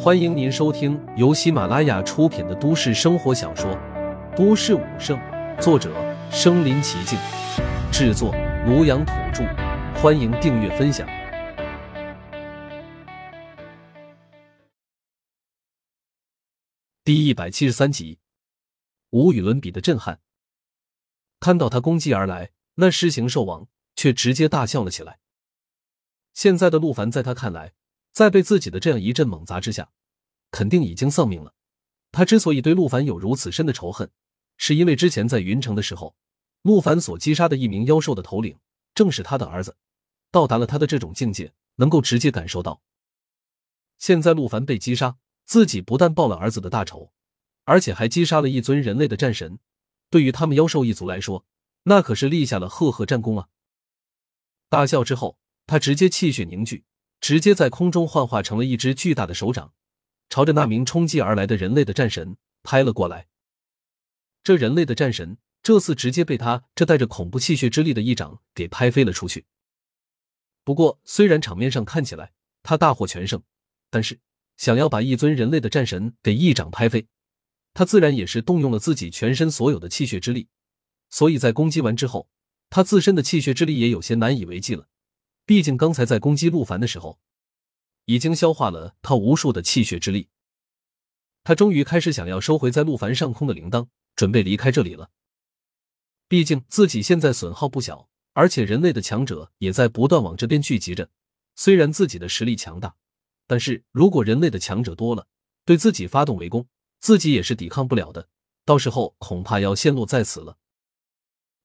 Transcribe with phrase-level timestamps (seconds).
[0.00, 3.70] 欢迎您收听由喜马拉雅出品的都市生活小说
[4.36, 5.18] 《都市武圣》，
[5.60, 5.92] 作者：
[6.30, 7.18] 身临其境，
[7.92, 8.32] 制作：
[8.66, 9.44] 庐阳土著。
[10.00, 11.08] 欢迎订阅分享。
[17.02, 18.20] 第一百七十三集，
[19.10, 20.20] 无与伦比的震撼。
[21.40, 23.66] 看到他攻击而来，那狮形兽王
[23.96, 25.18] 却直接大笑了起来。
[26.34, 27.72] 现在的陆凡，在他看来，
[28.18, 29.92] 在被自己的这样一阵猛砸之下，
[30.50, 31.54] 肯定已经丧命了。
[32.10, 34.10] 他之所以对陆凡有如此深的仇恨，
[34.56, 36.16] 是因为之前在云城的时候，
[36.62, 38.58] 陆凡所击杀的一名妖兽的头领，
[38.92, 39.76] 正是他的儿子。
[40.32, 42.82] 到达了他的这种境界，能够直接感受到。
[43.98, 47.12] 现在陆凡被击杀，自己不但报了儿子的大仇，
[47.66, 49.60] 而且还击杀了一尊人类的战神。
[50.10, 51.46] 对于他们妖兽一族来说，
[51.84, 53.46] 那可是立下了赫赫战功啊！
[54.68, 56.84] 大笑之后，他直接气血凝聚，
[57.20, 59.72] 直接在空中幻化成了一只巨大的手掌。
[60.30, 63.28] 朝着那名冲击而来的人类的战神拍了过来。
[64.42, 69.46] 这人类的战神这次直接被他这带着恐怖气血之力的一掌给拍飞了出去。
[70.64, 73.42] 不过，虽然场面上看起来他大获全胜，
[73.88, 74.20] 但是
[74.58, 77.06] 想要把一尊人类的战神给一掌拍飞，
[77.72, 80.48] 他自然也是动用了自己全身所有的气血之力。
[81.08, 82.28] 所以在攻击完之后，
[82.68, 84.88] 他自身的气血之力也有些难以为继了。
[85.48, 87.18] 毕竟刚才在攻击陆凡的时候。
[88.04, 90.28] 已经消化了他无数的气血之力，
[91.44, 95.10] 他终于开始想要收回在陆凡上空的铃铛，准备离开这里了。
[96.26, 101.10] 毕竟自己现在损耗不小，而且人类的强者也在不断往这边聚集着。
[101.54, 102.96] 虽然自己的实力强大，
[103.46, 105.26] 但是如果人类的强者多了，
[105.66, 106.66] 对自己发动围攻，
[106.98, 108.28] 自己也是抵抗不了的。
[108.64, 110.56] 到时候恐怕要陷落在此了。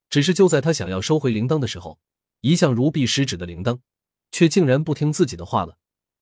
[0.10, 2.00] 只是就在他想要收回铃铛的时候，
[2.44, 3.80] 一向如臂使指的铃铛，
[4.30, 5.78] 却竟然不听自己的话了。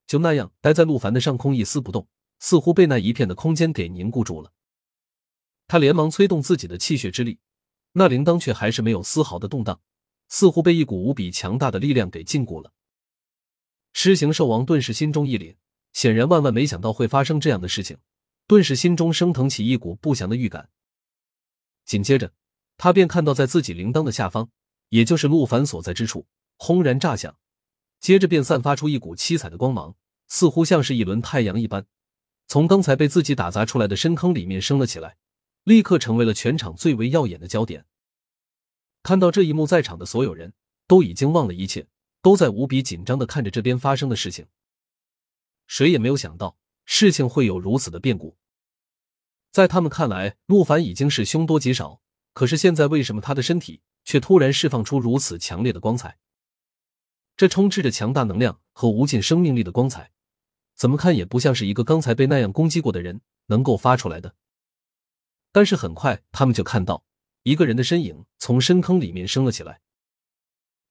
[0.05, 4.53] 就那样待在陆凡的上空一丝不动，似乎被那一片的空间给凝固住了。
[5.67, 7.39] 他连忙催动自己的气血之力，
[7.93, 9.81] 那铃铛却还是没有丝毫的动荡，
[10.27, 12.71] 似乎被一股无比强大的力量给禁锢了。
[13.91, 15.55] 狮形兽王顿时心中一凛，
[15.91, 17.97] 显然万万没想到会发生这样的事情，
[18.45, 20.69] 顿时心中升腾起一股不祥的预感。
[21.83, 22.31] 紧接着，
[22.77, 24.51] 他便看到在自己铃铛的下方，
[24.91, 27.37] 也就是陆凡所在之处，轰然炸响。
[28.01, 29.95] 接着便散发出一股七彩的光芒，
[30.27, 31.85] 似乎像是一轮太阳一般，
[32.47, 35.15] 从刚才被自己打砸出来的深坑里面升了起来，
[35.63, 37.85] 立刻成为了全场最为耀眼的焦点。
[39.01, 40.53] 看到这一幕，在场的所有人
[40.87, 41.87] 都已经忘了一切，
[42.21, 44.47] 都在无比紧张的看着这边发生的事情。
[45.67, 48.35] 谁也没有想到事情会有如此的变故。
[49.51, 52.01] 在他们看来，陆凡已经是凶多吉少，
[52.33, 56.17] 可是现在为什么他的身体却突然释放出如此强烈的光彩？
[57.37, 60.11] 这充斥着强大能量和无尽生命力的光彩，
[60.75, 64.35] 怎么看也不像是一个刚才被那样攻击过的人能够发出来的。
[65.51, 67.03] 但是很快，他们就看到
[67.43, 69.81] 一个人的身影从深坑里面升了起来。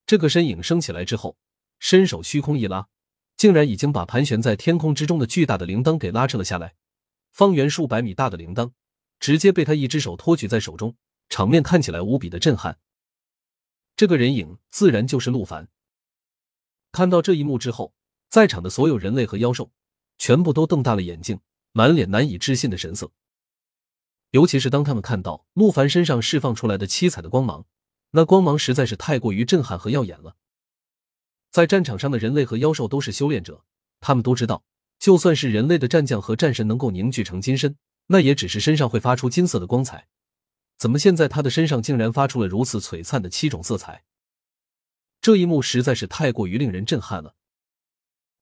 [0.06, 1.36] 这个身影升起来之后，
[1.78, 2.88] 伸手虚空一拉，
[3.36, 6.74] 竟然已经把盘旋在天空之中的巨大的铃铛给拉扯了下来。
[7.32, 8.72] 方圆数百米大的铃铛，
[9.20, 10.96] 直接被他一只手托举在手中，
[11.28, 12.78] 场面看起来无比的震撼。
[14.00, 15.68] 这个人影自然就是陆凡。
[16.90, 17.92] 看到这一幕之后，
[18.30, 19.72] 在场的所有人类和妖兽
[20.16, 21.40] 全部都瞪大了眼睛，
[21.72, 23.12] 满脸难以置信的神色。
[24.30, 27.66] 尤其是当他们看到陆凡身上释放出来的七彩的光芒，
[28.12, 30.34] 那光芒实在是太过于震撼和耀眼了。
[31.50, 33.66] 在战场上的人类和妖兽都是修炼者，
[34.00, 34.64] 他们都知道，
[34.98, 40.08] 就算是人类的战将和战神能够凝聚成金身，那也只是身上会发出金色的光彩。
[40.80, 44.02] 怎么现在他的身上竟然发出了如此璀璨的七种色彩？
[45.20, 47.34] 这一幕实在是太过于令人震撼了，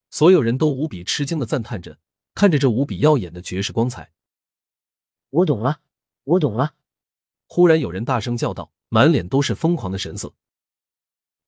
[0.08, 1.98] 所有人都无比吃惊的赞叹着，
[2.36, 4.12] 看着这无比耀眼的绝世光彩。
[5.30, 5.80] 我懂了，
[6.22, 6.74] 我懂了！
[7.48, 10.32] 忽然有人大声叫道，满脸都是疯狂的神色。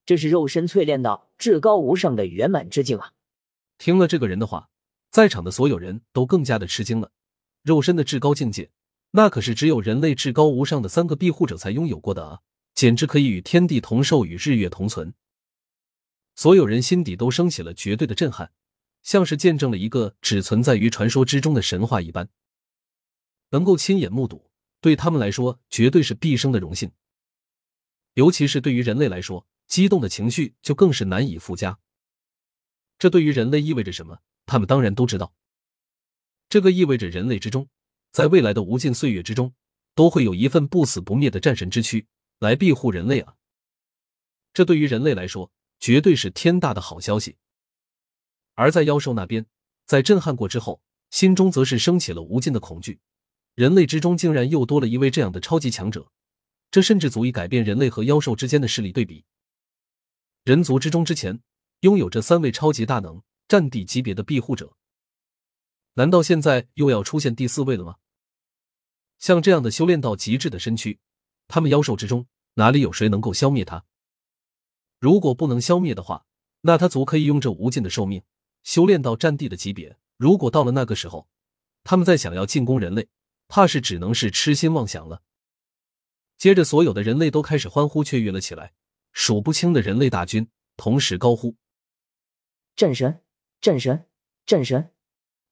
[0.05, 3.13] 这是肉身淬炼到至高无上的圆满之境啊！
[3.77, 4.69] 听了这个人的话，
[5.09, 7.13] 在场的所有人都更加的吃惊了。
[7.61, 8.71] 肉身的至高境界，
[9.11, 12.39] 那可是只有人类至高无上的三个庇护者才拥有过的啊！
[12.73, 15.13] 简直可以与天地同寿，与日月同存。
[16.35, 18.51] 所有人心底都升起了绝对的震撼，
[19.03, 22.29] 像是见证了一个只存在于传说之中的神话一般。
[23.49, 24.49] 能够亲眼目睹，
[24.79, 26.91] 对他们来说绝对是毕生的荣幸。
[28.13, 31.77] 尤其是对于人类来说，激动的情绪就更是难以附加。
[32.97, 34.19] 这对于人类意味着什么？
[34.45, 35.33] 他们当然都知道。
[36.47, 37.67] 这个意味着人类之中，
[38.11, 39.53] 在未来的无尽岁月之中，
[39.95, 42.07] 都会有一份不死不灭的战神之躯
[42.39, 43.35] 来庇护人类啊！
[44.53, 45.51] 这对于人类来说。
[45.81, 47.37] 绝对是天大的好消息。
[48.53, 49.47] 而在妖兽那边，
[49.87, 50.79] 在震撼过之后，
[51.09, 52.99] 心中则是升起了无尽的恐惧。
[53.55, 56.11] 人类之中竟然又多了一位这样的超级强者，
[56.69, 59.25] 这甚至足以改变人类和妖兽之间的势力对比。
[60.43, 61.41] 人族之中之前
[61.79, 64.71] 拥有着三位超级大能、战地级别的庇护者，
[65.95, 67.97] 难道现在又要出现第四位了吗？
[69.21, 70.99] 像这样的修炼到极致的身躯，
[71.47, 72.25] 他们妖兽之中
[72.55, 73.85] 哪里有谁能够消灭他？
[74.99, 76.25] 如果不能消灭的话，
[76.61, 78.23] 那他足可以用这无尽的寿命
[78.63, 79.95] 修炼到战地的级别。
[80.17, 81.27] 如果到了那个时候，
[81.83, 83.09] 他们再想要进攻人类，
[83.47, 85.21] 怕是只能是痴心妄想了。
[86.37, 88.73] 接着，所有的人类都开始欢呼雀跃了起来，
[89.11, 91.55] 数不清的人类大军同时高呼
[92.75, 93.21] ：“战神，
[93.61, 94.07] 战神，
[94.47, 94.91] 战神！”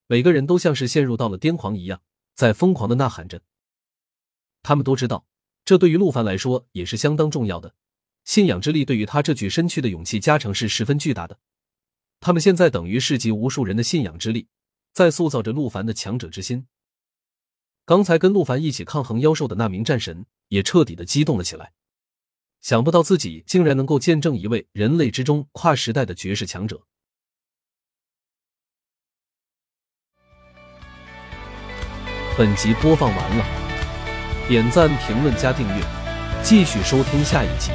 [0.07, 2.01] 每个人都像是陷入到了癫狂一样，
[2.33, 3.44] 在疯狂的呐喊着。
[4.61, 5.25] 他们都知道，
[5.65, 7.75] 这对于陆凡来说也是相当重要的。
[8.25, 11.39] 信仰之力对于他这具身躯的勇气加成是十分巨大的。
[12.19, 14.47] 他们现在等于是集无数人的信仰之力，
[14.94, 16.67] 在塑造着陆凡的强者之心。
[17.85, 21.71] 刚才跟陆凡一起抗衡妖兽的那名战神也彻底的激动了起来，
[22.61, 26.83] 想不到自己竟然能够见证一位人类之中跨时代的绝世强者。
[32.38, 33.58] 本集播放完了，
[34.49, 35.83] 点赞、评论、加订阅，
[36.41, 37.69] 继续收听下一集。